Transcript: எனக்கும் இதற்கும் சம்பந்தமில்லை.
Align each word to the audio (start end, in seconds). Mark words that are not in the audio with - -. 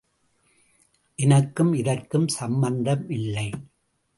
எனக்கும் 1.15 1.73
இதற்கும் 1.73 2.27
சம்பந்தமில்லை. 2.27 3.49